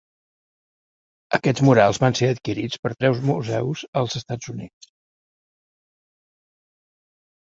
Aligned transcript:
Aquests 1.37 1.63
murals 1.67 1.99
van 2.03 2.15
ser 2.19 2.29
adquirits 2.35 2.79
per 2.85 2.91
tres 3.03 3.21
museus 3.27 3.83
als 4.01 4.17
Estats 4.19 4.49
Units. 4.53 4.91